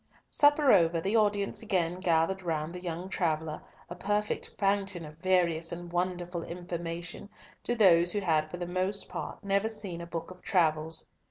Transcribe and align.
Supper 0.31 0.71
over, 0.73 0.99
the 0.99 1.15
audience 1.15 1.61
again 1.61 1.99
gathered 1.99 2.41
round 2.41 2.73
the 2.73 2.81
young 2.81 3.07
traveller, 3.07 3.61
a 3.87 3.93
perfect 3.95 4.49
fountain 4.57 5.05
of 5.05 5.19
various 5.19 5.71
and 5.71 5.91
wonderful 5.91 6.41
information 6.41 7.29
to 7.61 7.75
those 7.75 8.11
who 8.11 8.19
had 8.19 8.49
for 8.49 8.57
the 8.57 8.65
most 8.65 9.07
part 9.07 9.43
never 9.43 9.69
seen 9.69 10.01
a 10.01 10.07
book 10.07 10.31
of 10.31 10.41
travels. 10.41 11.07